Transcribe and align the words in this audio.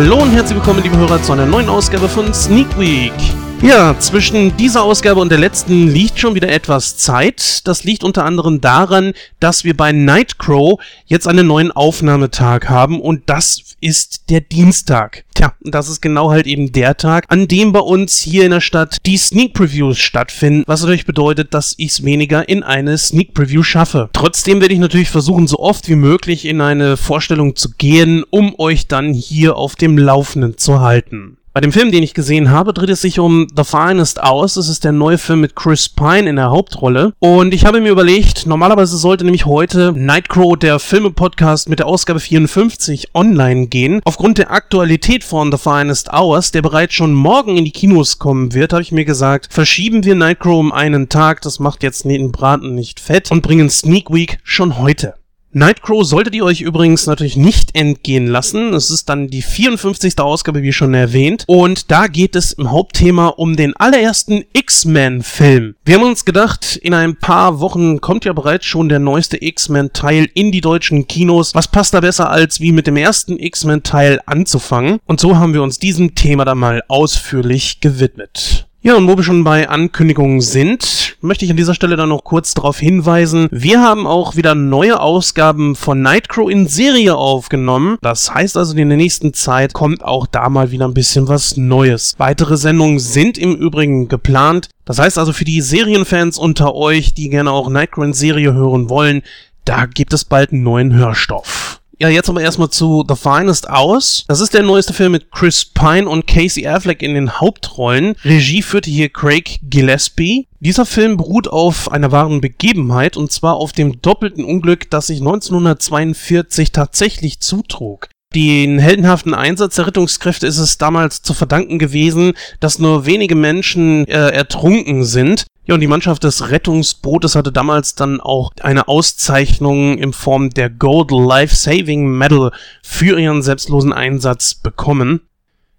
Hallo 0.00 0.22
und 0.22 0.30
herzlich 0.30 0.56
willkommen, 0.56 0.80
liebe 0.80 0.96
Hörer, 0.96 1.20
zu 1.20 1.32
einer 1.32 1.44
neuen 1.44 1.68
Ausgabe 1.68 2.08
von 2.08 2.32
Sneak 2.32 2.78
Week. 2.78 3.12
Ja, 3.60 3.98
zwischen 3.98 4.56
dieser 4.56 4.84
Ausgabe 4.84 5.20
und 5.20 5.30
der 5.30 5.38
letzten 5.38 5.88
liegt 5.88 6.20
schon 6.20 6.36
wieder 6.36 6.48
etwas 6.48 6.96
Zeit. 6.96 7.66
Das 7.66 7.82
liegt 7.82 8.04
unter 8.04 8.24
anderem 8.24 8.60
daran, 8.60 9.14
dass 9.40 9.64
wir 9.64 9.76
bei 9.76 9.90
Nightcrow 9.90 10.80
jetzt 11.06 11.26
einen 11.26 11.48
neuen 11.48 11.72
Aufnahmetag 11.72 12.68
haben 12.68 13.00
und 13.00 13.22
das 13.26 13.74
ist 13.80 14.30
der 14.30 14.40
Dienstag. 14.42 15.24
Tja, 15.34 15.54
das 15.60 15.88
ist 15.88 16.00
genau 16.00 16.30
halt 16.30 16.46
eben 16.46 16.70
der 16.70 16.96
Tag, 16.96 17.24
an 17.28 17.48
dem 17.48 17.72
bei 17.72 17.80
uns 17.80 18.18
hier 18.18 18.44
in 18.44 18.52
der 18.52 18.60
Stadt 18.60 18.96
die 19.04 19.16
Sneak 19.16 19.54
Previews 19.54 19.98
stattfinden, 19.98 20.62
was 20.66 20.82
natürlich 20.82 21.06
bedeutet, 21.06 21.52
dass 21.52 21.74
ich 21.78 21.90
es 21.90 22.04
weniger 22.04 22.48
in 22.48 22.62
eine 22.62 22.96
Sneak 22.96 23.34
Preview 23.34 23.64
schaffe. 23.64 24.08
Trotzdem 24.12 24.60
werde 24.60 24.74
ich 24.74 24.80
natürlich 24.80 25.10
versuchen, 25.10 25.48
so 25.48 25.58
oft 25.58 25.88
wie 25.88 25.96
möglich 25.96 26.44
in 26.44 26.60
eine 26.60 26.96
Vorstellung 26.96 27.56
zu 27.56 27.70
gehen, 27.76 28.24
um 28.30 28.54
euch 28.58 28.86
dann 28.86 29.12
hier 29.12 29.56
auf 29.56 29.74
dem 29.74 29.98
Laufenden 29.98 30.58
zu 30.58 30.80
halten. 30.80 31.37
Bei 31.58 31.62
dem 31.62 31.72
Film, 31.72 31.90
den 31.90 32.04
ich 32.04 32.14
gesehen 32.14 32.52
habe, 32.52 32.72
dreht 32.72 32.88
es 32.88 33.00
sich 33.00 33.18
um 33.18 33.48
The 33.56 33.64
Finest 33.64 34.22
Hours. 34.22 34.54
Das 34.54 34.68
ist 34.68 34.84
der 34.84 34.92
neue 34.92 35.18
Film 35.18 35.40
mit 35.40 35.56
Chris 35.56 35.88
Pine 35.88 36.30
in 36.30 36.36
der 36.36 36.50
Hauptrolle. 36.50 37.14
Und 37.18 37.52
ich 37.52 37.64
habe 37.64 37.80
mir 37.80 37.90
überlegt, 37.90 38.46
normalerweise 38.46 38.96
sollte 38.96 39.24
nämlich 39.24 39.44
heute 39.44 39.92
Nightcrow, 39.92 40.56
der 40.56 40.78
Filme-Podcast 40.78 41.68
mit 41.68 41.80
der 41.80 41.88
Ausgabe 41.88 42.20
54, 42.20 43.08
online 43.12 43.66
gehen. 43.66 44.00
Aufgrund 44.04 44.38
der 44.38 44.52
Aktualität 44.52 45.24
von 45.24 45.50
The 45.50 45.58
Finest 45.58 46.12
Hours, 46.12 46.52
der 46.52 46.62
bereits 46.62 46.94
schon 46.94 47.12
morgen 47.12 47.56
in 47.56 47.64
die 47.64 47.72
Kinos 47.72 48.20
kommen 48.20 48.54
wird, 48.54 48.72
habe 48.72 48.82
ich 48.82 48.92
mir 48.92 49.04
gesagt, 49.04 49.52
verschieben 49.52 50.04
wir 50.04 50.14
Nightcrow 50.14 50.60
um 50.60 50.70
einen 50.70 51.08
Tag. 51.08 51.42
Das 51.42 51.58
macht 51.58 51.82
jetzt 51.82 52.04
den 52.04 52.30
Braten 52.30 52.76
nicht 52.76 53.00
fett 53.00 53.32
und 53.32 53.42
bringen 53.42 53.68
Sneak 53.68 54.12
Week 54.12 54.38
schon 54.44 54.78
heute. 54.78 55.17
Nightcrow 55.52 56.04
solltet 56.04 56.34
ihr 56.34 56.44
euch 56.44 56.60
übrigens 56.60 57.06
natürlich 57.06 57.36
nicht 57.36 57.74
entgehen 57.74 58.26
lassen. 58.26 58.74
Es 58.74 58.90
ist 58.90 59.08
dann 59.08 59.28
die 59.28 59.40
54. 59.40 60.18
Ausgabe, 60.20 60.62
wie 60.62 60.74
schon 60.74 60.92
erwähnt. 60.92 61.44
Und 61.46 61.90
da 61.90 62.06
geht 62.06 62.36
es 62.36 62.52
im 62.52 62.70
Hauptthema 62.70 63.28
um 63.28 63.56
den 63.56 63.74
allerersten 63.74 64.44
X-Men-Film. 64.52 65.74
Wir 65.86 65.94
haben 65.94 66.04
uns 66.04 66.26
gedacht, 66.26 66.76
in 66.76 66.92
ein 66.92 67.16
paar 67.16 67.60
Wochen 67.60 68.02
kommt 68.02 68.26
ja 68.26 68.34
bereits 68.34 68.66
schon 68.66 68.90
der 68.90 68.98
neueste 68.98 69.42
X-Men-Teil 69.42 70.28
in 70.34 70.52
die 70.52 70.60
deutschen 70.60 71.08
Kinos. 71.08 71.54
Was 71.54 71.68
passt 71.68 71.94
da 71.94 72.00
besser, 72.00 72.30
als 72.30 72.60
wie 72.60 72.72
mit 72.72 72.86
dem 72.86 72.96
ersten 72.96 73.38
X-Men-Teil 73.38 74.20
anzufangen? 74.26 74.98
Und 75.06 75.18
so 75.18 75.38
haben 75.38 75.54
wir 75.54 75.62
uns 75.62 75.78
diesem 75.78 76.14
Thema 76.14 76.44
dann 76.44 76.58
mal 76.58 76.82
ausführlich 76.88 77.80
gewidmet. 77.80 78.67
Ja, 78.80 78.94
und 78.94 79.08
wo 79.08 79.16
wir 79.16 79.24
schon 79.24 79.42
bei 79.42 79.68
Ankündigungen 79.68 80.40
sind, 80.40 81.16
möchte 81.20 81.44
ich 81.44 81.50
an 81.50 81.56
dieser 81.56 81.74
Stelle 81.74 81.96
dann 81.96 82.10
noch 82.10 82.22
kurz 82.22 82.54
darauf 82.54 82.78
hinweisen, 82.78 83.48
wir 83.50 83.82
haben 83.82 84.06
auch 84.06 84.36
wieder 84.36 84.54
neue 84.54 85.00
Ausgaben 85.00 85.74
von 85.74 86.00
Nightcrow 86.00 86.48
in 86.48 86.68
Serie 86.68 87.16
aufgenommen. 87.16 87.98
Das 88.02 88.32
heißt 88.32 88.56
also, 88.56 88.76
in 88.76 88.88
der 88.88 88.96
nächsten 88.96 89.34
Zeit 89.34 89.72
kommt 89.72 90.04
auch 90.04 90.28
da 90.28 90.48
mal 90.48 90.70
wieder 90.70 90.86
ein 90.86 90.94
bisschen 90.94 91.26
was 91.26 91.56
Neues. 91.56 92.14
Weitere 92.18 92.56
Sendungen 92.56 93.00
sind 93.00 93.36
im 93.36 93.56
Übrigen 93.56 94.06
geplant. 94.06 94.68
Das 94.84 95.00
heißt 95.00 95.18
also, 95.18 95.32
für 95.32 95.44
die 95.44 95.60
Serienfans 95.60 96.38
unter 96.38 96.76
euch, 96.76 97.14
die 97.14 97.30
gerne 97.30 97.50
auch 97.50 97.68
Nightcrow 97.68 98.04
in 98.04 98.12
Serie 98.12 98.52
hören 98.54 98.88
wollen, 98.88 99.22
da 99.64 99.86
gibt 99.86 100.12
es 100.12 100.24
bald 100.24 100.52
einen 100.52 100.62
neuen 100.62 100.94
Hörstoff. 100.94 101.80
Ja, 102.00 102.08
jetzt 102.08 102.28
aber 102.28 102.40
erstmal 102.40 102.70
zu 102.70 103.04
The 103.08 103.16
Finest 103.16 103.68
Hours. 103.68 104.24
Das 104.28 104.40
ist 104.40 104.54
der 104.54 104.62
neueste 104.62 104.92
Film 104.92 105.10
mit 105.12 105.32
Chris 105.32 105.64
Pine 105.64 106.08
und 106.08 106.28
Casey 106.28 106.64
Affleck 106.64 107.02
in 107.02 107.14
den 107.14 107.40
Hauptrollen. 107.40 108.14
Regie 108.24 108.62
führte 108.62 108.88
hier 108.88 109.08
Craig 109.08 109.58
Gillespie. 109.64 110.46
Dieser 110.60 110.86
Film 110.86 111.16
beruht 111.16 111.48
auf 111.48 111.90
einer 111.90 112.12
wahren 112.12 112.40
Begebenheit 112.40 113.16
und 113.16 113.32
zwar 113.32 113.56
auf 113.56 113.72
dem 113.72 114.00
doppelten 114.00 114.44
Unglück, 114.44 114.88
das 114.90 115.08
sich 115.08 115.18
1942 115.18 116.70
tatsächlich 116.70 117.40
zutrug. 117.40 118.08
Den 118.32 118.78
heldenhaften 118.78 119.34
Einsatz 119.34 119.76
der 119.76 119.86
Rettungskräfte 119.86 120.46
ist 120.46 120.58
es 120.58 120.78
damals 120.78 121.22
zu 121.22 121.34
verdanken 121.34 121.78
gewesen, 121.78 122.34
dass 122.60 122.78
nur 122.78 123.06
wenige 123.06 123.34
Menschen 123.34 124.06
äh, 124.06 124.28
ertrunken 124.28 125.02
sind. 125.02 125.46
Ja, 125.68 125.74
und 125.74 125.80
die 125.80 125.86
Mannschaft 125.86 126.24
des 126.24 126.48
Rettungsbootes 126.48 127.34
hatte 127.34 127.52
damals 127.52 127.94
dann 127.94 128.22
auch 128.22 128.52
eine 128.62 128.88
Auszeichnung 128.88 129.98
in 129.98 130.14
Form 130.14 130.48
der 130.48 130.70
Gold 130.70 131.10
Life 131.10 131.54
Saving 131.54 132.08
Medal 132.08 132.52
für 132.82 133.20
ihren 133.20 133.42
selbstlosen 133.42 133.92
Einsatz 133.92 134.54
bekommen. 134.54 135.20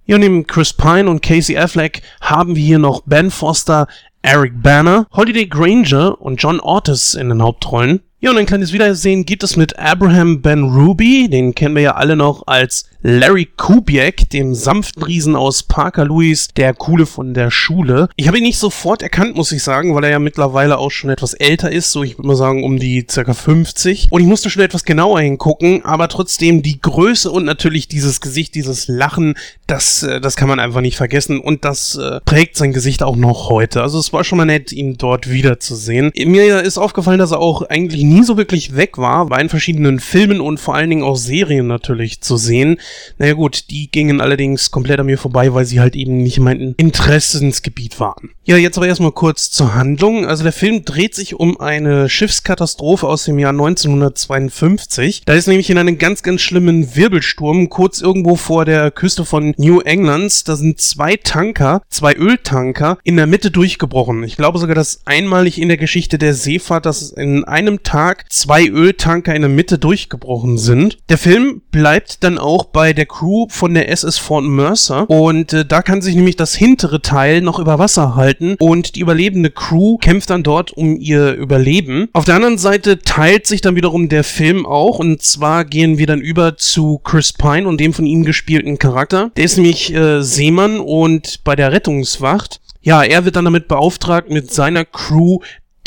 Ja, 0.05 0.19
neben 0.19 0.45
Chris 0.45 0.73
Pine 0.73 1.09
und 1.09 1.23
Casey 1.23 1.57
Affleck 1.57 2.03
haben 2.21 2.55
wir 2.55 2.63
hier 2.63 2.77
noch 2.77 3.01
Ben 3.07 3.31
Foster, 3.31 3.87
Eric 4.21 4.61
Banner, 4.61 5.07
Holiday 5.11 5.47
Granger 5.47 6.21
und 6.21 6.39
John 6.39 6.59
Ortiz 6.59 7.15
in 7.15 7.29
den 7.29 7.41
Hauptrollen. 7.41 8.01
Ja, 8.21 8.31
und 8.31 8.37
ein 8.37 8.45
kleines 8.45 8.73
Wiedersehen 8.73 9.25
gibt 9.25 9.43
es 9.43 9.55
mit 9.55 9.79
Abraham 9.79 10.41
Ben 10.41 10.63
Ruby, 10.63 11.29
den 11.29 11.55
kennen 11.55 11.73
wir 11.73 11.81
ja 11.83 11.95
alle 11.95 12.17
noch 12.17 12.47
als 12.47 12.83
Larry 13.01 13.45
Kubiak, 13.45 14.29
dem 14.31 14.53
sanften 14.53 15.03
Riesen 15.03 15.37
aus 15.37 15.63
Parker 15.63 16.03
Lewis, 16.03 16.49
der 16.49 16.73
Coole 16.73 17.05
von 17.05 17.33
der 17.33 17.49
Schule. 17.49 18.09
Ich 18.17 18.27
habe 18.27 18.37
ihn 18.37 18.43
nicht 18.43 18.59
sofort 18.59 19.01
erkannt, 19.01 19.37
muss 19.37 19.53
ich 19.53 19.63
sagen, 19.63 19.95
weil 19.95 20.03
er 20.03 20.09
ja 20.09 20.19
mittlerweile 20.19 20.79
auch 20.79 20.91
schon 20.91 21.09
etwas 21.09 21.33
älter 21.33 21.71
ist, 21.71 21.93
so 21.93 22.03
ich 22.03 22.17
würde 22.17 22.27
mal 22.27 22.35
sagen 22.35 22.65
um 22.65 22.77
die 22.77 23.07
circa 23.09 23.33
50. 23.33 24.07
Und 24.09 24.19
ich 24.19 24.27
musste 24.27 24.49
schon 24.49 24.63
etwas 24.63 24.83
genauer 24.83 25.21
hingucken, 25.21 25.85
aber 25.85 26.09
trotzdem 26.09 26.61
die 26.61 26.81
Größe 26.81 27.31
und 27.31 27.45
natürlich 27.45 27.87
dieses 27.87 28.19
Gesicht, 28.19 28.53
dieses 28.53 28.89
Lachen, 28.89 29.35
das, 29.65 30.03
äh, 30.03 30.19
das 30.19 30.35
kann 30.35 30.49
man 30.49 30.59
einfach 30.59 30.81
nicht 30.81 30.97
vergessen 30.97 31.39
und 31.39 31.63
das 31.63 31.95
äh, 31.95 32.19
prägt 32.25 32.57
sein 32.57 32.73
Gesicht 32.73 33.01
auch 33.01 33.15
noch 33.15 33.49
heute. 33.49 33.81
Also 33.81 33.97
es 33.97 34.11
war 34.11 34.25
schon 34.25 34.39
mal 34.39 34.43
nett, 34.43 34.73
ihn 34.73 34.97
dort 34.97 35.29
wiederzusehen. 35.29 36.11
Mir 36.17 36.63
ist 36.63 36.77
aufgefallen, 36.77 37.19
dass 37.19 37.31
er 37.31 37.39
auch 37.39 37.61
eigentlich 37.61 38.03
nie 38.09 38.23
so 38.23 38.35
wirklich 38.37 38.75
weg 38.75 38.97
war, 38.97 39.29
war 39.29 39.39
in 39.39 39.49
verschiedenen 39.49 39.99
Filmen 39.99 40.41
und 40.41 40.59
vor 40.59 40.75
allen 40.75 40.89
Dingen 40.89 41.03
auch 41.03 41.15
Serien 41.15 41.67
natürlich 41.67 42.21
zu 42.21 42.37
sehen. 42.37 42.77
Naja 43.17 43.33
gut, 43.33 43.69
die 43.69 43.89
gingen 43.89 44.19
allerdings 44.19 44.71
komplett 44.71 44.99
an 44.99 45.05
mir 45.05 45.17
vorbei, 45.17 45.53
weil 45.53 45.65
sie 45.65 45.79
halt 45.79 45.95
eben 45.95 46.17
nicht 46.17 46.39
mein 46.39 46.73
Interessensgebiet 46.77 47.99
waren. 47.99 48.31
Ja, 48.43 48.57
jetzt 48.57 48.77
aber 48.77 48.87
erstmal 48.87 49.11
kurz 49.11 49.51
zur 49.51 49.75
Handlung. 49.75 50.25
Also 50.25 50.43
der 50.43 50.51
Film 50.51 50.83
dreht 50.83 51.13
sich 51.13 51.35
um 51.35 51.59
eine 51.59 52.09
Schiffskatastrophe 52.09 53.07
aus 53.07 53.25
dem 53.25 53.37
Jahr 53.37 53.51
1952. 53.51 55.21
Da 55.25 55.33
ist 55.33 55.47
nämlich 55.47 55.69
in 55.69 55.77
einem 55.77 55.99
ganz, 55.99 56.23
ganz 56.23 56.41
schlimmen 56.41 56.95
Wirbelsturm 56.95 57.69
kurz 57.69 58.01
irgendwo 58.01 58.35
vor 58.35 58.65
der 58.65 58.89
Küste 58.91 59.23
von 59.23 59.53
New 59.57 59.81
Englands, 59.81 60.43
da 60.43 60.55
sind 60.55 60.81
zwei 60.81 61.15
Tanker, 61.15 61.83
zwei 61.89 62.15
Öltanker 62.15 62.97
in 63.03 63.17
der 63.17 63.27
Mitte 63.27 63.51
durchgebrochen. 63.51 64.23
Ich 64.23 64.35
glaube 64.35 64.57
sogar, 64.57 64.75
dass 64.75 65.01
einmalig 65.05 65.61
in 65.61 65.67
der 65.67 65.77
Geschichte 65.77 66.17
der 66.17 66.33
Seefahrt, 66.33 66.85
dass 66.87 67.11
in 67.11 67.43
einem 67.43 67.83
Tag 67.99 68.31
zwei 68.31 68.65
Öltanker 68.65 69.35
in 69.35 69.41
der 69.41 69.49
Mitte 69.49 69.77
durchgebrochen 69.77 70.57
sind. 70.57 70.99
Der 71.09 71.17
Film 71.17 71.61
bleibt 71.69 72.23
dann 72.23 72.37
auch 72.37 72.63
bei 72.63 72.93
der 72.93 73.05
Crew 73.05 73.47
von 73.49 73.73
der 73.73 73.89
SS 73.89 74.17
Fort 74.17 74.45
Mercer 74.45 75.09
und 75.09 75.51
äh, 75.51 75.65
da 75.65 75.81
kann 75.81 76.01
sich 76.01 76.15
nämlich 76.15 76.37
das 76.37 76.55
hintere 76.55 77.01
Teil 77.01 77.41
noch 77.41 77.59
über 77.59 77.77
Wasser 77.77 78.15
halten 78.15 78.55
und 78.57 78.95
die 78.95 79.01
überlebende 79.01 79.51
Crew 79.51 79.97
kämpft 79.97 80.29
dann 80.29 80.43
dort 80.43 80.71
um 80.71 80.95
ihr 80.95 81.33
Überleben. 81.33 82.07
Auf 82.13 82.23
der 82.23 82.35
anderen 82.35 82.57
Seite 82.57 82.99
teilt 82.99 83.45
sich 83.45 83.59
dann 83.59 83.75
wiederum 83.75 84.07
der 84.07 84.23
Film 84.23 84.65
auch 84.65 84.99
und 84.99 85.21
zwar 85.21 85.65
gehen 85.65 85.97
wir 85.97 86.07
dann 86.07 86.21
über 86.21 86.55
zu 86.55 86.99
Chris 86.99 87.33
Pine 87.33 87.67
und 87.67 87.81
dem 87.81 87.91
von 87.91 88.05
ihm 88.05 88.23
gespielten 88.23 88.79
Charakter. 88.79 89.29
Der 89.35 89.43
ist 89.43 89.57
nämlich 89.57 89.93
äh, 89.93 90.21
Seemann 90.21 90.79
und 90.79 91.43
bei 91.43 91.57
der 91.57 91.73
Rettungswacht 91.73 92.61
ja, 92.81 93.03
er 93.03 93.25
wird 93.25 93.35
dann 93.35 93.43
damit 93.43 93.67
beauftragt, 93.67 94.29
mit 94.29 94.53
seiner 94.53 94.85
Crew 94.85 95.39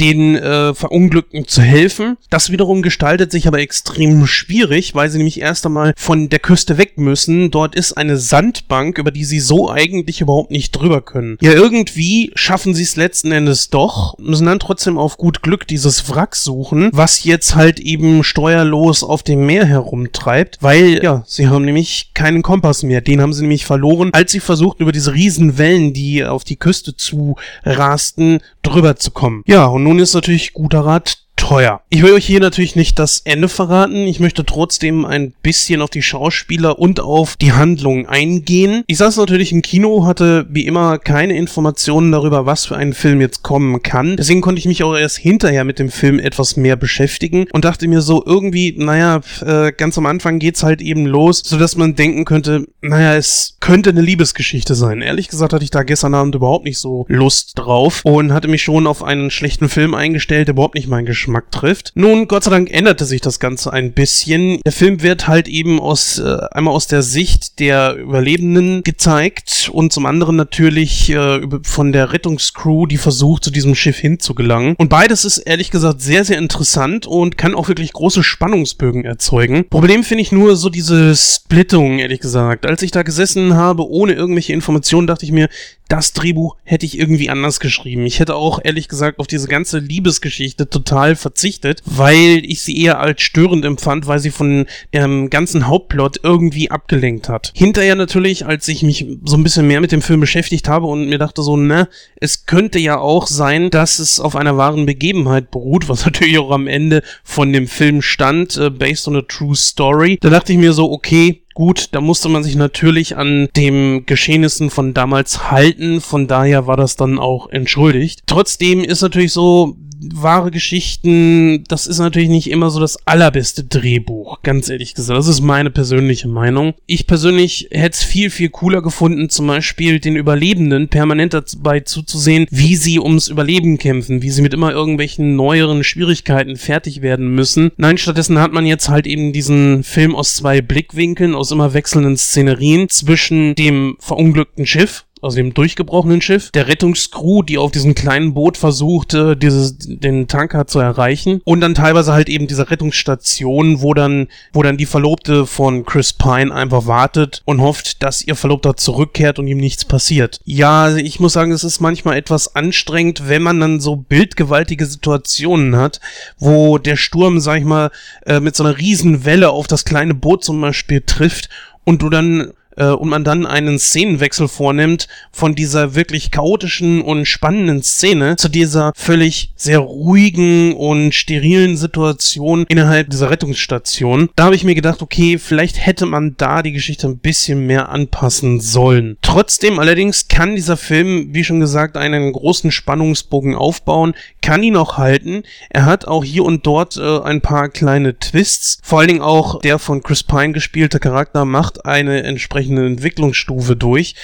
den 0.03 0.37
äh, 0.37 0.75
Verunglückten 0.75 1.47
zu 1.47 1.63
helfen. 1.63 2.17
Das 2.29 2.51
wiederum 2.51 2.83
gestaltet 2.83 3.31
sich 3.31 3.47
aber 3.47 3.61
extrem 3.61 4.27
schwierig, 4.27 4.95
weil 4.95 5.09
sie 5.09 5.19
nämlich 5.19 5.41
erst 5.41 5.65
einmal 5.65 5.95
von 5.97 6.29
der 6.29 6.41
Küste 6.41 6.77
weg 6.77 6.99
müssen. 6.99 7.51
Dort 7.51 7.75
ist 7.77 7.93
eine 7.93 8.17
Sandbank, 8.17 8.99
über 8.99 9.13
die 9.13 9.25
sie 9.25 9.39
so 9.39 9.71
eigentlich 9.71 10.21
überhaupt 10.21 10.51
nicht 10.51 10.73
drüber 10.73 11.03
können. 11.03 11.39
Ja, 11.41 11.53
irgendwie 11.53 12.33
schaffen 12.35 12.75
sie 12.75 12.83
es 12.83 12.97
letzten 12.97 13.31
Endes 13.31 13.71
doch, 13.71 14.19
müssen 14.19 14.47
dann 14.47 14.59
trotzdem 14.59 14.99
auf 14.99 15.17
gut 15.19 15.43
Glück 15.43 15.69
dieses 15.69 16.11
Wrack 16.11 16.35
suchen, 16.35 16.91
was 16.93 17.23
jetzt 17.23 17.55
halt 17.55 17.79
eben 17.79 18.25
steuerlos 18.25 19.05
auf 19.05 19.23
dem 19.23 19.47
Meer 19.47 19.67
herumtreibt, 19.67 20.59
weil, 20.61 21.03
ja, 21.03 21.23
sie 21.27 21.49
haben 21.49 21.65
nämlich 21.65 22.11
keinen 22.15 22.43
Kompass 22.43 22.83
mehr. 22.83 23.01
Den 23.01 23.21
haben 23.21 23.33
sie 23.33 23.43
nämlich 23.43 23.67
verloren, 23.67 24.11
als 24.13 24.33
sie 24.33 24.41
versuchten, 24.41 24.83
über 24.83 24.93
diese 24.93 25.15
riesen 25.15 25.59
Wellen, 25.59 25.93
die 25.93 26.25
auf 26.25 26.43
die 26.43 26.57
Küste 26.57 26.97
zu 26.97 27.37
rasten, 27.65 28.41
drüber 28.63 28.97
zu 28.97 29.11
kommen. 29.11 29.43
Ja, 29.47 29.67
und 29.67 29.85
nun 29.85 29.92
ist 29.99 30.15
natürlich 30.15 30.53
guter 30.53 30.81
Rat 30.81 31.19
teuer. 31.43 31.81
Ich 31.91 32.03
will 32.03 32.13
euch 32.13 32.25
hier 32.25 32.39
natürlich 32.39 32.77
nicht 32.77 33.01
das 33.01 33.21
Ende 33.25 33.49
verraten. 33.49 34.07
Ich 34.07 34.21
möchte 34.21 34.47
trotzdem 34.47 35.05
ein 35.05 35.33
bisschen 35.43 35.83
auf 35.83 35.91
die 35.91 36.01
Schauspieler 36.01 36.79
und 36.79 37.01
auf 37.01 37.37
die 37.37 37.53
Handlung 37.53 38.07
eingehen. 38.07 38.85
Ich 38.87 38.99
saß 38.99 39.17
natürlich 39.17 39.51
im 39.51 39.61
Kino, 39.61 40.07
hatte 40.07 40.47
wie 40.49 40.67
immer 40.67 40.99
keine 40.99 41.37
Informationen 41.37 42.13
darüber, 42.13 42.47
was 42.47 42.67
für 42.67 42.77
ein 42.77 42.93
Film 42.93 43.21
jetzt 43.21 43.43
kommen 43.43 43.83
kann. 43.83 44.17
Deswegen 44.17 44.41
konnte 44.41 44.61
ich 44.61 44.67
mich 44.67 44.85
auch 44.85 44.97
erst 44.97 45.19
hinterher 45.19 45.65
mit 45.65 45.81
dem 45.81 45.91
Film 45.91 46.21
etwas 46.21 46.57
mehr 46.57 46.77
beschäftigen 46.77 47.49
und 47.53 47.65
dachte 47.65 47.89
mir 47.89 48.03
so 48.03 48.23
irgendwie, 48.25 48.77
naja, 48.79 49.21
äh, 49.45 49.73
ganz 49.73 49.99
am 49.99 50.07
Anfang 50.07 50.39
geht's 50.39 50.63
halt 50.63 50.81
eben 50.81 51.07
los, 51.07 51.43
sodass 51.45 51.77
man 51.77 51.97
denken 51.97 52.25
könnte, 52.25 52.69
naja, 52.83 53.17
es 53.17 53.57
könnte 53.59 53.91
eine 53.91 54.01
Liebesgeschichte 54.01 54.77
sein. 54.77 55.03
Ehrlich 55.03 55.29
gesagt 55.29 55.53
hatte 55.53 55.65
ich 55.65 55.71
da 55.71 55.83
gestern 55.83 56.15
Abend 56.15 56.37
überhaupt 56.37 56.65
nicht 56.65 56.79
so 56.79 57.05
Lust 57.09 57.59
drauf 57.59 58.03
und 58.05 58.33
hatte 58.33 58.47
mich 58.47 58.63
schon 58.63 58.87
auf 58.87 59.03
einen 59.03 59.31
schlechten 59.33 59.69
Film 59.69 59.95
eingestellt, 59.95 60.49
überhaupt 60.49 60.77
nicht 60.77 60.89
mein 60.89 61.05
Geschmack 61.05 61.32
Markt 61.33 61.55
trifft. 61.55 61.93
Nun, 61.95 62.29
Gott 62.29 62.45
sei 62.45 62.51
Dank 62.51 62.71
änderte 62.71 63.05
sich 63.05 63.21
das 63.21 63.41
Ganze 63.41 63.73
ein 63.73 63.93
bisschen. 63.93 64.61
Der 64.65 64.73
Film 64.73 65.03
wird 65.03 65.29
halt 65.29 65.49
eben 65.49 65.81
aus, 65.81 66.19
äh, 66.19 66.39
einmal 66.53 66.75
aus 66.75 66.87
der 66.87 67.03
Sicht 67.03 67.59
der 67.59 67.97
Überlebenden 67.97 68.83
gezeigt 68.83 69.71
und 69.73 69.93
zum 69.93 70.07
anderen 70.07 70.37
natürlich 70.37 71.11
äh, 71.11 71.41
von 71.63 71.93
der 71.93 72.13
Rettungscrew, 72.13 72.87
die 72.87 72.99
versucht, 72.99 73.45
zu 73.45 73.51
diesem 73.51 73.75
Schiff 73.75 73.99
hinzugelangen. 73.99 74.75
Und 74.77 74.89
beides 74.89 75.25
ist 75.25 75.39
ehrlich 75.39 75.71
gesagt 75.71 76.01
sehr, 76.01 76.25
sehr 76.25 76.39
interessant 76.39 77.07
und 77.07 77.39
kann 77.39 77.55
auch 77.55 77.69
wirklich 77.69 77.93
große 77.93 78.23
Spannungsbögen 78.23 79.05
erzeugen. 79.05 79.69
Problem 79.69 80.05
finde 80.05 80.23
ich 80.23 80.33
nur 80.33 80.57
so 80.57 80.69
diese 80.69 81.17
Splittung, 81.17 81.99
ehrlich 81.99 82.21
gesagt. 82.21 82.67
Als 82.67 82.83
ich 82.83 82.91
da 82.91 83.03
gesessen 83.03 83.55
habe, 83.55 83.89
ohne 83.89 84.13
irgendwelche 84.13 84.53
Informationen, 84.53 85.07
dachte 85.07 85.25
ich 85.25 85.33
mir, 85.33 85.49
das 85.89 86.15
Drehbuch 86.15 86.57
hätte 86.65 86.87
ich 86.87 86.99
irgendwie 86.99 87.29
anders 87.29 87.61
geschrieben. 87.61 88.07
Ich 88.07 88.19
hätte 88.19 88.35
auch 88.35 88.61
ehrlich 88.65 88.89
gesagt 88.89 89.19
auf 89.19 89.27
diese 89.27 89.47
ganze 89.47 89.79
Liebesgeschichte 89.79 90.71
total 90.71 91.17
verzichtet, 91.17 91.83
weil 91.85 92.43
ich 92.45 92.63
sie 92.63 92.81
eher 92.81 92.99
als 92.99 93.21
störend 93.21 93.65
empfand, 93.65 94.07
weil 94.07 94.19
sie 94.19 94.31
von 94.31 94.67
dem 94.95 95.29
ganzen 95.29 95.67
Hauptplot 95.67 96.21
irgendwie 96.23 96.71
abgelenkt 96.71 97.29
hat. 97.29 97.53
Hinterher 97.55 97.95
natürlich, 97.95 98.47
als 98.47 98.69
ich 98.69 98.83
mich 98.83 99.07
so 99.25 99.37
ein 99.37 99.43
bisschen 99.43 99.67
mehr 99.67 99.83
mit 99.83 99.93
dem 99.93 100.03
Film 100.03 100.21
beschäftigt 100.21 100.67
habe 100.67 100.87
und 100.87 101.09
mir 101.09 101.19
dachte 101.19 101.43
so, 101.43 101.57
ne, 101.57 101.89
es 102.17 102.47
könnte 102.47 102.79
ja 102.79 102.99
auch 102.99 103.27
sein, 103.27 103.69
dass 103.69 103.99
es 103.99 104.19
auf 104.19 104.35
einer 104.35 104.57
wahren 104.57 104.87
Begebenheit 104.87 105.51
beruht, 105.51 105.89
was 105.89 106.05
natürlich 106.07 106.39
auch 106.39 106.53
am 106.53 106.69
Ende 106.69 107.03
von 107.23 107.53
dem 107.53 107.67
Film 107.69 108.01
stand, 108.01 108.57
äh, 108.57 108.71
based 108.71 109.09
on 109.09 109.17
a 109.17 109.23
true 109.23 109.55
story. 109.55 110.19
Da 110.21 110.31
dachte 110.31 110.53
ich 110.53 110.59
mir 110.59 110.73
so, 110.73 110.91
okay, 110.91 111.42
Gut, 111.55 111.89
da 111.93 112.01
musste 112.01 112.29
man 112.29 112.43
sich 112.43 112.57
natürlich 112.57 113.17
an 113.17 113.49
dem 113.57 114.05
Geschehnissen 114.07 114.71
von 114.71 114.95
damals 114.95 115.51
halten, 115.51 116.01
von 116.01 116.27
daher 116.27 116.67
war 116.67 116.77
das 116.77 116.97
dann 116.97 117.19
auch 117.19 117.49
entschuldigt. 117.51 118.23
Trotzdem 118.27 118.83
ist 118.83 119.03
natürlich 119.03 119.33
so, 119.33 119.77
wahre 120.13 120.51
Geschichten, 120.51 121.65
das 121.69 121.87
ist 121.87 121.99
natürlich 121.99 122.29
nicht 122.29 122.51
immer 122.51 122.71
so 122.71 122.81
das 122.81 123.07
allerbeste 123.07 123.65
Drehbuch, 123.65 124.43
ganz 124.43 124.69
ehrlich 124.69 124.95
gesagt. 124.95 125.19
Das 125.19 125.29
ist 125.29 125.41
meine 125.41 125.71
persönliche 125.71 126.29
Meinung. 126.29 126.75
Ich 126.87 127.07
persönlich 127.07 127.69
hätte 127.71 127.97
es 127.97 128.03
viel, 128.03 128.31
viel 128.31 128.49
cooler 128.49 128.83
gefunden, 128.83 129.29
zum 129.29 129.47
Beispiel 129.47 130.01
den 130.01 130.17
Überlebenden 130.17 130.89
permanent 130.89 131.35
dabei 131.35 131.81
zuzusehen, 131.81 132.47
wie 132.51 132.77
sie 132.77 132.99
ums 132.99 133.29
Überleben 133.29 133.79
kämpfen, 133.79 134.23
wie 134.23 134.31
sie 134.31 134.43
mit 134.43 134.55
immer 134.55 134.73
irgendwelchen 134.73 135.37
neueren 135.37 135.85
Schwierigkeiten 135.85 136.57
fertig 136.57 137.03
werden 137.03 137.35
müssen. 137.35 137.71
Nein, 137.77 137.99
stattdessen 137.99 138.39
hat 138.39 138.53
man 138.53 138.67
jetzt 138.67 138.89
halt 138.89 139.07
eben 139.07 139.33
diesen 139.33 139.83
Film 139.83 140.15
aus 140.15 140.35
zwei 140.35 140.61
Blickwinkeln, 140.61 141.35
aus 141.35 141.51
immer 141.51 141.75
wechselnden 141.75 142.17
Szenerien 142.17 142.89
zwischen 142.89 143.55
dem 143.55 143.97
verunglückten 143.99 144.67
Schiff, 144.67 145.05
also 145.23 145.37
dem 145.37 145.55
durchgebrochenen 145.55 146.21
Schiff, 146.21 146.51
der 146.51 146.69
Rettungscrew, 146.69 147.43
die 147.43 147.59
auf 147.59 147.71
diesem 147.71 147.95
kleinen 147.95 148.35
Boot 148.35 148.57
versuchte, 148.57 149.37
dieses, 149.37 149.79
den 149.79 150.29
Tanker 150.29 150.67
zu 150.67 150.81
erreichen 150.81 151.41
und 151.45 151.61
dann 151.61 151.75
teilweise 151.75 152.13
halt 152.13 152.29
eben 152.29 152.49
diese 152.49 152.71
Rettungsstation, 152.71 153.81
wo 153.81 153.95
dann, 153.95 154.29
wo 154.53 154.63
dann 154.63 154.77
die 154.77 154.87
Verlobte 154.87 155.47
von 155.47 155.87
Chris 155.87 156.13
Pine 156.13 156.53
einfach 156.53 156.87
wartet 156.87 157.43
und 157.45 157.61
hofft, 157.61 158.03
dass 158.03 158.23
ihr 158.23 158.35
Verlobter 158.35 158.77
zurückkehrt 158.77 159.39
und 159.39 159.47
ihm 159.47 159.59
nichts 159.59 159.85
passiert. 159.85 160.41
Ja, 160.45 160.95
ich 160.97 161.21
muss 161.21 161.33
sagen, 161.33 161.53
es 161.53 161.65
ist 161.65 161.81
manchmal 161.81 162.17
etwas 162.17 162.57
anstrengend, 162.57 163.29
wenn 163.29 163.43
man 163.43 163.61
dann 163.61 163.81
so 163.81 163.97
bildgewaltige 163.97 164.87
Situationen 164.87 165.77
hat, 165.77 166.01
wo 166.39 166.79
der 166.79 166.97
Sturm, 166.97 167.41
sag 167.41 167.59
ich 167.59 167.65
mal, 167.65 167.91
äh, 168.27 168.41
mit 168.41 168.57
so 168.57 168.65
einer 168.65 168.77
riesen 168.77 169.25
Welle 169.25 169.51
auf 169.51 169.69
das 169.69 169.85
kleine 169.85 170.15
Boot 170.15 170.43
zum 170.43 170.61
Beispiel 170.61 171.03
trifft 171.05 171.49
und 171.85 172.03
du 172.03 172.11
dann 172.11 172.53
äh, 172.77 172.87
und 172.87 173.09
man 173.09 173.25
dann 173.25 173.47
einen 173.47 173.79
Szenenwechsel 173.79 174.49
vornimmt 174.49 175.09
von 175.31 175.55
dieser 175.55 175.95
wirklich 175.95 176.31
chaotischen 176.31 177.03
und 177.03 177.27
spannenden 177.27 177.83
Szene 177.83 178.37
zu 178.37 178.49
dieser 178.49 178.93
völlig 178.95 179.53
sehr 179.57 179.79
ruhigen 179.79 180.75
und 180.75 181.13
sterilen 181.13 181.77
Situation 181.77 182.65
innerhalb 182.69 183.11
dieser 183.11 183.31
Rettungsstation. 183.31 184.31
Da 184.37 184.45
habe 184.45 184.55
ich 184.55 184.65
mir 184.65 184.75
gedacht, 184.75 185.03
okay, 185.03 185.39
vielleicht 185.39 185.85
hätte 185.85 186.07
man 186.07 186.37
da 186.37 186.63
die 186.63 186.73
Geschichte 186.73 187.07
ein 187.07 187.19
bisschen 187.19 187.67
mehr 187.67 187.91
anpassen 187.91 188.61
sollen. 188.61 189.17
Trotzdem 189.23 189.79
allerdings 189.79 190.29
kann 190.29 190.57
dieser 190.57 190.77
Film, 190.77 191.29
wie 191.33 191.45
schon 191.45 191.61
gesagt, 191.61 191.97
einen 191.97 192.33
großen 192.33 192.71
Spannungsbogen 192.71 193.55
aufbauen, 193.55 194.15
kann 194.41 194.63
ihn 194.63 194.77
auch 194.77 194.99
halten. 194.99 195.43
Er 195.71 195.85
hat 195.85 196.07
auch 196.07 196.25
hier 196.25 196.45
und 196.45 196.67
dort 196.67 196.97
äh, 196.97 197.21
ein 197.21 197.41
paar 197.41 197.69
kleine 197.69 198.19
Twists. 198.19 198.79
Vor 198.83 199.01
allen 199.01 199.09
Dingen 199.09 199.23
auch 199.23 199.61
der 199.61 199.79
von 199.79 200.03
Chris 200.03 200.23
Pine 200.23 200.53
gespielte 200.53 200.99
Charakter 200.99 201.45
macht 201.45 201.85
eine 201.87 202.23
entsprechende 202.23 202.62
Entwicklungsstufe 202.71 203.77
durch. 203.77 204.15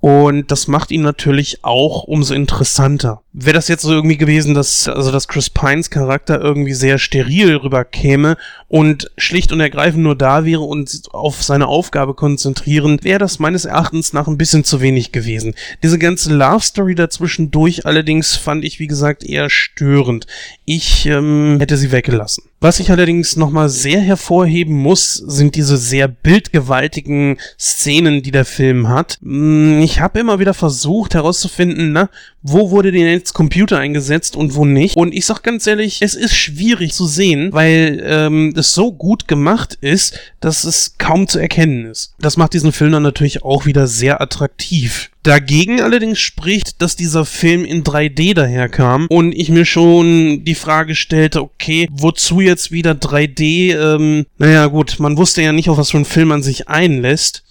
Und 0.00 0.50
das 0.50 0.68
macht 0.68 0.90
ihn 0.90 1.02
natürlich 1.02 1.64
auch 1.64 2.04
umso 2.04 2.34
interessanter 2.34 3.22
wäre 3.40 3.54
das 3.54 3.68
jetzt 3.68 3.82
so 3.82 3.92
irgendwie 3.92 4.16
gewesen, 4.16 4.54
dass, 4.54 4.88
also, 4.88 5.12
dass 5.12 5.28
Chris 5.28 5.50
Pines 5.50 5.90
Charakter 5.90 6.40
irgendwie 6.40 6.74
sehr 6.74 6.98
steril 6.98 7.56
rüberkäme 7.56 8.36
und 8.68 9.10
schlicht 9.16 9.52
und 9.52 9.60
ergreifend 9.60 10.02
nur 10.02 10.16
da 10.16 10.44
wäre 10.44 10.62
und 10.62 11.02
auf 11.12 11.42
seine 11.42 11.68
Aufgabe 11.68 12.14
konzentrieren, 12.14 12.98
wäre 13.02 13.18
das 13.18 13.38
meines 13.38 13.64
Erachtens 13.64 14.12
nach 14.12 14.26
ein 14.26 14.38
bisschen 14.38 14.64
zu 14.64 14.80
wenig 14.80 15.12
gewesen. 15.12 15.54
Diese 15.82 15.98
ganze 15.98 16.34
Love 16.34 16.62
Story 16.62 16.94
dazwischendurch 16.94 17.86
allerdings 17.86 18.36
fand 18.36 18.64
ich, 18.64 18.78
wie 18.78 18.88
gesagt, 18.88 19.24
eher 19.24 19.50
störend. 19.50 20.26
Ich 20.64 21.06
ähm, 21.06 21.56
hätte 21.60 21.76
sie 21.76 21.92
weggelassen. 21.92 22.44
Was 22.60 22.80
ich 22.80 22.90
allerdings 22.90 23.36
nochmal 23.36 23.68
sehr 23.68 24.00
hervorheben 24.00 24.74
muss, 24.74 25.14
sind 25.14 25.54
diese 25.54 25.76
sehr 25.76 26.08
bildgewaltigen 26.08 27.38
Szenen, 27.56 28.20
die 28.24 28.32
der 28.32 28.44
Film 28.44 28.88
hat. 28.88 29.18
Hm, 29.22 29.80
ich 29.80 30.00
habe 30.00 30.18
immer 30.18 30.40
wieder 30.40 30.54
versucht 30.54 31.14
herauszufinden, 31.14 31.92
na, 31.92 32.10
wo 32.42 32.70
wurde 32.70 32.90
denn 32.90 33.06
jetzt 33.28 33.34
Computer 33.34 33.78
eingesetzt 33.78 34.36
und 34.36 34.54
wo 34.54 34.64
nicht. 34.64 34.96
Und 34.96 35.14
ich 35.14 35.26
sag 35.26 35.42
ganz 35.42 35.66
ehrlich, 35.66 36.00
es 36.00 36.14
ist 36.14 36.34
schwierig 36.34 36.92
zu 36.92 37.06
sehen, 37.06 37.52
weil 37.52 38.02
ähm, 38.04 38.54
es 38.56 38.72
so 38.72 38.92
gut 38.92 39.28
gemacht 39.28 39.76
ist, 39.80 40.18
dass 40.40 40.64
es 40.64 40.96
kaum 40.98 41.28
zu 41.28 41.38
erkennen 41.38 41.84
ist. 41.86 42.14
Das 42.18 42.36
macht 42.36 42.54
diesen 42.54 42.72
Film 42.72 42.92
dann 42.92 43.02
natürlich 43.02 43.42
auch 43.42 43.66
wieder 43.66 43.86
sehr 43.86 44.20
attraktiv. 44.20 45.10
Dagegen 45.24 45.82
allerdings 45.82 46.18
spricht, 46.20 46.80
dass 46.80 46.96
dieser 46.96 47.26
Film 47.26 47.64
in 47.64 47.84
3D 47.84 48.34
daherkam 48.34 49.06
und 49.10 49.32
ich 49.32 49.50
mir 49.50 49.66
schon 49.66 50.44
die 50.44 50.54
Frage 50.54 50.94
stellte, 50.94 51.42
okay, 51.42 51.88
wozu 51.90 52.40
jetzt 52.40 52.72
wieder 52.72 52.92
3D? 52.92 53.76
Ähm, 53.76 54.26
naja 54.38 54.66
gut, 54.66 54.96
man 55.00 55.18
wusste 55.18 55.42
ja 55.42 55.52
nicht, 55.52 55.68
auf 55.68 55.76
was 55.76 55.90
für 55.90 55.98
einen 55.98 56.06
Film 56.06 56.28
man 56.28 56.42
sich 56.42 56.68
einlässt 56.68 57.42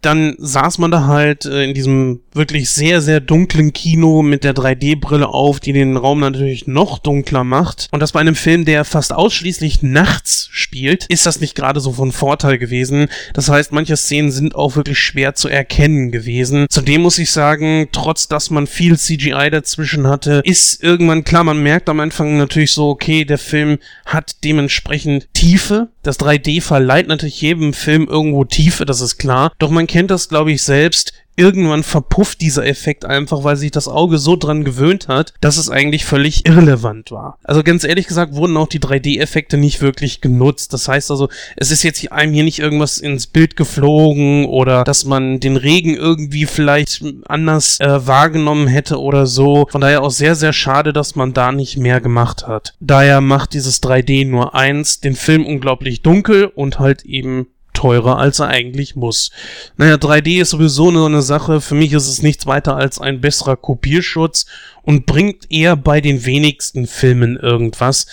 dann 0.00 0.36
saß 0.38 0.78
man 0.78 0.90
da 0.90 1.06
halt 1.06 1.44
äh, 1.44 1.64
in 1.64 1.74
diesem 1.74 2.20
wirklich 2.32 2.70
sehr, 2.70 3.00
sehr 3.00 3.20
dunklen 3.20 3.72
Kino 3.72 4.22
mit 4.22 4.44
der 4.44 4.54
3D-Brille 4.54 5.28
auf, 5.28 5.58
die 5.58 5.72
den 5.72 5.96
Raum 5.96 6.20
natürlich 6.20 6.66
noch 6.66 6.98
dunkler 6.98 7.42
macht. 7.42 7.88
Und 7.90 8.00
das 8.00 8.12
bei 8.12 8.20
einem 8.20 8.36
Film, 8.36 8.64
der 8.64 8.84
fast 8.84 9.12
ausschließlich 9.12 9.82
nachts 9.82 10.48
spielt, 10.52 11.06
ist 11.06 11.26
das 11.26 11.40
nicht 11.40 11.56
gerade 11.56 11.80
so 11.80 11.92
von 11.92 12.12
Vorteil 12.12 12.58
gewesen. 12.58 13.08
Das 13.34 13.48
heißt, 13.48 13.72
manche 13.72 13.96
Szenen 13.96 14.30
sind 14.30 14.54
auch 14.54 14.76
wirklich 14.76 14.98
schwer 14.98 15.34
zu 15.34 15.48
erkennen 15.48 16.12
gewesen. 16.12 16.66
Zudem 16.70 17.02
muss 17.02 17.18
ich 17.18 17.32
sagen, 17.32 17.88
trotz 17.90 18.28
dass 18.28 18.50
man 18.50 18.66
viel 18.66 18.96
CGI 18.96 19.50
dazwischen 19.50 20.06
hatte, 20.06 20.42
ist 20.44 20.82
irgendwann 20.82 21.24
klar, 21.24 21.44
man 21.44 21.62
merkt 21.62 21.88
am 21.88 22.00
Anfang 22.00 22.36
natürlich 22.36 22.72
so, 22.72 22.88
okay, 22.88 23.24
der 23.24 23.38
Film 23.38 23.78
hat 24.06 24.44
dementsprechend 24.44 25.28
Tiefe. 25.34 25.88
Das 26.08 26.18
3D 26.20 26.62
verleiht 26.62 27.06
natürlich 27.06 27.42
jedem 27.42 27.74
Film 27.74 28.08
irgendwo 28.08 28.42
Tiefe, 28.46 28.86
das 28.86 29.02
ist 29.02 29.18
klar. 29.18 29.52
Doch 29.58 29.68
man 29.68 29.86
kennt 29.86 30.10
das, 30.10 30.30
glaube 30.30 30.50
ich, 30.50 30.62
selbst 30.62 31.12
irgendwann 31.38 31.82
verpufft 31.82 32.40
dieser 32.40 32.66
Effekt 32.66 33.04
einfach, 33.04 33.44
weil 33.44 33.56
sich 33.56 33.70
das 33.70 33.88
Auge 33.88 34.18
so 34.18 34.36
dran 34.36 34.64
gewöhnt 34.64 35.08
hat, 35.08 35.34
dass 35.40 35.56
es 35.56 35.70
eigentlich 35.70 36.04
völlig 36.04 36.46
irrelevant 36.46 37.10
war. 37.10 37.38
Also 37.44 37.62
ganz 37.62 37.84
ehrlich 37.84 38.06
gesagt 38.06 38.34
wurden 38.34 38.56
auch 38.56 38.68
die 38.68 38.80
3D-Effekte 38.80 39.56
nicht 39.56 39.80
wirklich 39.80 40.20
genutzt. 40.20 40.72
Das 40.72 40.88
heißt 40.88 41.10
also, 41.10 41.28
es 41.56 41.70
ist 41.70 41.82
jetzt 41.82 42.10
einem 42.12 42.32
hier 42.32 42.44
nicht 42.44 42.58
irgendwas 42.58 42.98
ins 42.98 43.26
Bild 43.26 43.56
geflogen 43.56 44.46
oder 44.46 44.84
dass 44.84 45.04
man 45.04 45.40
den 45.40 45.56
Regen 45.56 45.94
irgendwie 45.94 46.46
vielleicht 46.46 47.04
anders 47.26 47.78
äh, 47.80 48.06
wahrgenommen 48.06 48.66
hätte 48.66 49.00
oder 49.00 49.26
so. 49.26 49.66
Von 49.70 49.80
daher 49.80 50.02
auch 50.02 50.10
sehr, 50.10 50.34
sehr 50.34 50.52
schade, 50.52 50.92
dass 50.92 51.14
man 51.14 51.32
da 51.32 51.52
nicht 51.52 51.76
mehr 51.76 52.00
gemacht 52.00 52.46
hat. 52.46 52.74
Daher 52.80 53.20
macht 53.20 53.54
dieses 53.54 53.82
3D 53.82 54.26
nur 54.26 54.54
eins, 54.54 55.00
den 55.00 55.14
Film 55.14 55.46
unglaublich 55.46 56.02
dunkel 56.02 56.46
und 56.46 56.78
halt 56.78 57.04
eben 57.04 57.46
teurer, 57.78 58.18
als 58.18 58.40
er 58.40 58.48
eigentlich 58.48 58.96
muss. 58.96 59.30
Naja, 59.76 59.94
3D 59.94 60.40
ist 60.40 60.50
sowieso 60.50 60.90
nur 60.90 61.06
eine 61.06 61.22
Sache. 61.22 61.60
Für 61.60 61.76
mich 61.76 61.92
ist 61.92 62.08
es 62.08 62.22
nichts 62.22 62.44
weiter 62.46 62.74
als 62.74 62.98
ein 63.00 63.20
besserer 63.20 63.56
Kopierschutz 63.56 64.46
und 64.82 65.06
bringt 65.06 65.46
eher 65.48 65.76
bei 65.76 66.00
den 66.00 66.26
wenigsten 66.26 66.88
Filmen 66.88 67.36
irgendwas. 67.36 68.06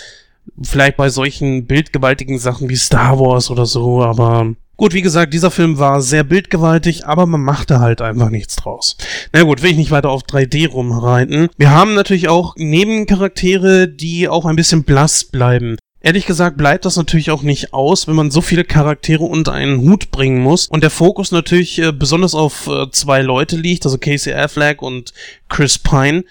Vielleicht 0.62 0.98
bei 0.98 1.10
solchen 1.10 1.66
bildgewaltigen 1.66 2.38
Sachen 2.38 2.70
wie 2.70 2.76
Star 2.76 3.20
Wars 3.20 3.50
oder 3.50 3.66
so, 3.66 4.04
aber 4.04 4.54
Gut, 4.78 4.94
wie 4.94 5.02
gesagt, 5.02 5.34
dieser 5.34 5.52
Film 5.52 5.80
war 5.80 6.02
sehr 6.02 6.26
bildgewaltig, 6.26 7.06
aber 7.06 7.26
man 7.26 7.42
machte 7.42 7.80
halt 7.80 8.02
einfach 8.02 8.30
nichts 8.30 8.58
draus. 8.58 8.98
Na 9.32 9.44
gut, 9.44 9.62
will 9.62 9.72
ich 9.72 9.78
nicht 9.78 9.92
weiter 9.92 10.10
auf 10.10 10.24
3D 10.24 10.68
rumreiten. 10.70 11.48
Wir 11.58 11.72
haben 11.72 11.94
natürlich 11.94 12.28
auch 12.28 12.56
Nebencharaktere, 12.58 13.88
die 13.88 14.28
auch 14.28 14.46
ein 14.46 14.58
bisschen 14.58 14.84
blass 14.84 15.24
bleiben. 15.24 15.78
Ehrlich 16.06 16.28
gesagt 16.28 16.56
bleibt 16.56 16.86
das 16.86 16.98
natürlich 16.98 17.32
auch 17.32 17.42
nicht 17.42 17.74
aus, 17.74 18.08
wenn 18.08 18.14
man 18.14 18.30
so 18.30 18.42
viele 18.42 18.64
Charaktere 18.64 19.24
unter 19.24 19.54
einen 19.54 19.80
Hut 19.80 20.12
bringen 20.12 20.40
muss 20.40 20.68
und 20.68 20.84
der 20.84 20.92
Fokus 20.92 21.32
natürlich 21.32 21.80
äh, 21.80 21.92
besonders 21.92 22.36
auf 22.36 22.68
äh, 22.68 22.92
zwei 22.92 23.24
Leute 23.24 23.56
liegt, 23.58 23.86
also 23.86 23.98
Casey 23.98 24.32
Affleck 24.32 24.84
und 24.84 25.14
Chris 25.50 25.80
Pine. 25.80 26.24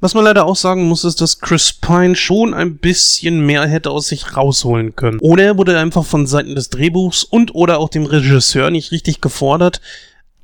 Was 0.00 0.14
man 0.14 0.24
leider 0.24 0.46
auch 0.46 0.56
sagen 0.56 0.84
muss, 0.88 1.04
ist, 1.04 1.20
dass 1.20 1.40
Chris 1.40 1.74
Pine 1.74 2.16
schon 2.16 2.54
ein 2.54 2.78
bisschen 2.78 3.44
mehr 3.44 3.66
hätte 3.66 3.90
aus 3.90 4.06
sich 4.06 4.38
rausholen 4.38 4.96
können. 4.96 5.18
Oder 5.20 5.44
er 5.44 5.58
wurde 5.58 5.78
einfach 5.78 6.06
von 6.06 6.26
Seiten 6.26 6.54
des 6.54 6.70
Drehbuchs 6.70 7.24
und 7.24 7.54
oder 7.54 7.78
auch 7.78 7.90
dem 7.90 8.06
Regisseur 8.06 8.70
nicht 8.70 8.90
richtig 8.90 9.20
gefordert. 9.20 9.82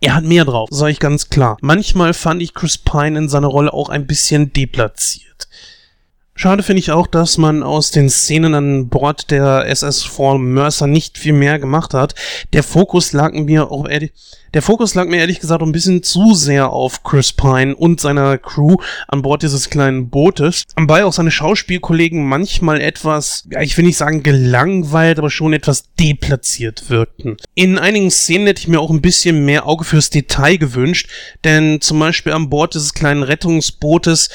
Er 0.02 0.14
hat 0.14 0.25
mehr 0.25 0.44
drauf, 0.44 0.68
sage 0.70 0.92
ich 0.92 1.00
ganz 1.00 1.30
klar. 1.30 1.56
Manchmal 1.62 2.12
fand 2.12 2.42
ich 2.42 2.52
Chris 2.52 2.76
Pine 2.76 3.18
in 3.18 3.30
seiner 3.30 3.49
Rolle 3.49 3.73
auch 3.73 3.88
ein 3.88 4.06
bisschen 4.06 4.52
deplatziert. 4.52 5.49
Schade 6.40 6.62
finde 6.62 6.78
ich 6.78 6.92
auch, 6.92 7.09
dass 7.09 7.37
man 7.37 7.64
aus 7.64 7.90
den 7.90 8.09
Szenen 8.09 8.54
an 8.54 8.88
Bord 8.88 9.33
der 9.33 9.66
SS 9.66 10.04
Fall 10.04 10.38
Mercer 10.38 10.87
nicht 10.87 11.18
viel 11.18 11.33
mehr 11.33 11.59
gemacht 11.59 11.95
hat. 11.95 12.14
Der 12.52 12.62
Fokus 12.62 13.12
lag 13.12 13.33
mir 13.33 13.73
auch 13.73 13.88
ehrlich, 13.88 14.12
der 14.54 14.62
Fokus 14.62 14.95
lag 14.95 15.09
mir 15.09 15.16
ehrlich 15.16 15.40
gesagt 15.40 15.62
ein 15.62 15.73
bisschen 15.73 16.04
zu 16.04 16.35
sehr 16.35 16.71
auf 16.71 17.02
Chris 17.02 17.33
Pine 17.33 17.75
und 17.75 18.00
seiner 18.00 18.38
Crew 18.38 18.76
an 19.09 19.23
Bord 19.23 19.42
dieses 19.42 19.68
kleinen 19.68 20.11
Bootes. 20.11 20.62
Anbei 20.76 21.04
auch 21.04 21.12
seine 21.12 21.33
Schauspielkollegen 21.33 22.25
manchmal 22.25 22.80
etwas, 22.80 23.49
ja, 23.50 23.61
ich 23.61 23.76
will 23.76 23.85
nicht 23.85 23.99
sagen 23.99 24.23
gelangweilt, 24.23 25.18
aber 25.18 25.30
schon 25.30 25.52
etwas 25.52 25.92
deplatziert 25.99 26.88
wirkten. 26.88 27.37
In 27.57 27.80
einigen 27.80 28.12
Szenen 28.12 28.47
hätte 28.47 28.61
ich 28.61 28.68
mir 28.68 28.78
auch 28.78 28.90
ein 28.90 29.02
bisschen 29.02 29.45
mehr 29.45 29.66
Auge 29.66 29.83
fürs 29.83 30.11
Detail 30.11 30.57
gewünscht, 30.57 31.11
denn 31.42 31.80
zum 31.80 31.99
Beispiel 31.99 32.33
an 32.33 32.49
Bord 32.49 32.75
dieses 32.75 32.95
kleinen 32.95 33.25
Rettungsbootes 33.25 34.28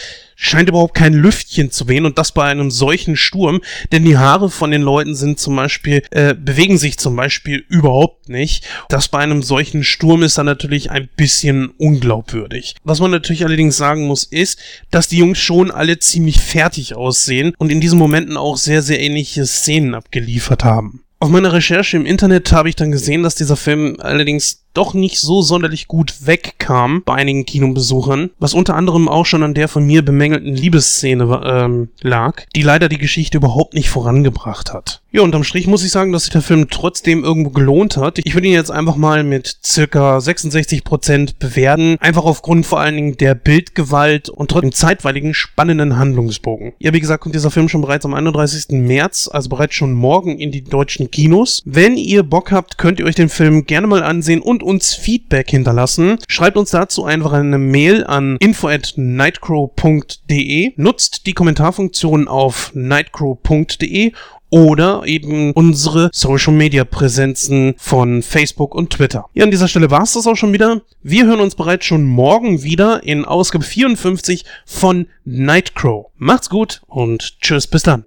scheint 0.43 0.69
überhaupt 0.69 0.93
kein 0.93 1.13
Lüftchen 1.13 1.71
zu 1.71 1.87
wehen 1.87 2.05
und 2.05 2.17
das 2.17 2.33
bei 2.33 2.43
einem 2.43 2.69
solchen 2.69 3.15
Sturm, 3.15 3.61
denn 3.91 4.03
die 4.03 4.17
Haare 4.17 4.49
von 4.49 4.71
den 4.71 4.81
Leuten 4.81 5.15
sind 5.15 5.39
zum 5.39 5.55
Beispiel, 5.55 6.03
äh, 6.11 6.35
bewegen 6.35 6.77
sich 6.77 6.99
zum 6.99 7.15
Beispiel 7.15 7.63
überhaupt 7.69 8.29
nicht. 8.29 8.65
Das 8.89 9.07
bei 9.07 9.19
einem 9.19 9.41
solchen 9.41 9.83
Sturm 9.83 10.21
ist 10.21 10.37
dann 10.37 10.45
natürlich 10.45 10.91
ein 10.91 11.09
bisschen 11.15 11.69
unglaubwürdig. 11.77 12.75
Was 12.83 12.99
man 12.99 13.11
natürlich 13.11 13.45
allerdings 13.45 13.77
sagen 13.77 14.05
muss, 14.05 14.23
ist, 14.23 14.59
dass 14.91 15.07
die 15.07 15.17
Jungs 15.17 15.39
schon 15.39 15.71
alle 15.71 15.99
ziemlich 15.99 16.41
fertig 16.41 16.93
aussehen 16.93 17.53
und 17.57 17.71
in 17.71 17.79
diesen 17.79 17.97
Momenten 17.97 18.35
auch 18.35 18.57
sehr, 18.57 18.81
sehr 18.81 18.99
ähnliche 18.99 19.45
Szenen 19.45 19.95
abgeliefert 19.95 20.63
haben. 20.63 21.03
Auf 21.19 21.29
meiner 21.29 21.53
Recherche 21.53 21.95
im 21.95 22.05
Internet 22.05 22.51
habe 22.51 22.67
ich 22.67 22.75
dann 22.75 22.91
gesehen, 22.91 23.23
dass 23.23 23.35
dieser 23.35 23.55
Film 23.55 23.95
allerdings 24.01 24.62
doch 24.73 24.93
nicht 24.93 25.19
so 25.19 25.41
sonderlich 25.41 25.87
gut 25.87 26.25
wegkam 26.25 27.03
bei 27.05 27.15
einigen 27.15 27.45
Kinobesuchern, 27.45 28.31
was 28.39 28.53
unter 28.53 28.75
anderem 28.75 29.07
auch 29.07 29.25
schon 29.25 29.43
an 29.43 29.53
der 29.53 29.67
von 29.67 29.85
mir 29.85 30.03
bemängelten 30.03 30.53
Liebesszene 30.53 31.41
ähm, 31.45 31.89
lag, 32.01 32.43
die 32.55 32.61
leider 32.61 32.89
die 32.89 32.97
Geschichte 32.97 33.37
überhaupt 33.37 33.73
nicht 33.73 33.89
vorangebracht 33.89 34.73
hat. 34.73 35.01
Ja, 35.15 35.21
unterm 35.21 35.43
Strich 35.43 35.67
muss 35.67 35.83
ich 35.83 35.91
sagen, 35.91 36.11
dass 36.11 36.23
sich 36.23 36.31
der 36.31 36.41
Film 36.41 36.71
trotzdem 36.71 37.23
irgendwo 37.23 37.51
gelohnt 37.51 37.97
hat. 37.97 38.17
Ich 38.23 38.33
würde 38.33 38.47
ihn 38.47 38.53
jetzt 38.53 38.71
einfach 38.71 38.95
mal 38.95 39.23
mit 39.23 39.59
circa 39.63 40.17
66% 40.17 41.35
bewerten, 41.37 41.97
einfach 41.99 42.23
aufgrund 42.25 42.65
vor 42.65 42.79
allen 42.79 42.95
Dingen 42.95 43.17
der 43.17 43.35
Bildgewalt 43.35 44.29
und 44.29 44.49
trotzdem 44.49 44.71
zeitweiligen 44.71 45.35
spannenden 45.35 45.97
Handlungsbogen. 45.97 46.73
Ja, 46.79 46.93
wie 46.93 46.99
gesagt, 46.99 47.21
kommt 47.21 47.35
dieser 47.35 47.51
Film 47.51 47.69
schon 47.69 47.81
bereits 47.81 48.05
am 48.05 48.15
31. 48.15 48.69
März, 48.69 49.29
also 49.31 49.49
bereits 49.49 49.75
schon 49.75 49.93
morgen 49.93 50.39
in 50.39 50.49
die 50.49 50.63
deutschen 50.63 51.11
Kinos. 51.11 51.61
Wenn 51.63 51.95
ihr 51.95 52.23
Bock 52.23 52.51
habt, 52.51 52.79
könnt 52.79 52.99
ihr 52.99 53.05
euch 53.05 53.13
den 53.13 53.29
Film 53.29 53.67
gerne 53.67 53.85
mal 53.85 54.01
ansehen 54.01 54.41
und 54.41 54.62
uns 54.63 54.93
Feedback 54.93 55.49
hinterlassen. 55.49 56.17
Schreibt 56.27 56.57
uns 56.57 56.71
dazu 56.71 57.05
einfach 57.05 57.33
eine 57.33 57.57
Mail 57.57 58.03
an 58.05 58.37
info 58.39 58.67
at 58.67 58.93
nightcrow.de. 58.95 60.73
Nutzt 60.75 61.25
die 61.25 61.33
Kommentarfunktion 61.33 62.27
auf 62.27 62.71
nightcrow.de 62.73 64.13
oder 64.53 65.01
eben 65.05 65.51
unsere 65.53 66.11
Social 66.13 66.53
Media 66.53 66.83
Präsenzen 66.83 67.73
von 67.77 68.21
Facebook 68.21 68.75
und 68.75 68.91
Twitter. 68.91 69.25
Ja, 69.33 69.45
an 69.45 69.51
dieser 69.51 69.67
Stelle 69.67 69.89
war 69.89 70.03
es 70.03 70.13
das 70.13 70.27
auch 70.27 70.35
schon 70.35 70.53
wieder. 70.53 70.81
Wir 71.01 71.25
hören 71.25 71.39
uns 71.39 71.55
bereits 71.55 71.85
schon 71.85 72.03
morgen 72.03 72.61
wieder 72.61 73.01
in 73.03 73.25
Ausgabe 73.25 73.63
54 73.63 74.45
von 74.67 75.07
Nightcrow. 75.25 76.05
Macht's 76.17 76.51
gut 76.51 76.81
und 76.85 77.39
tschüss, 77.41 77.65
bis 77.65 77.81
dann. 77.81 78.05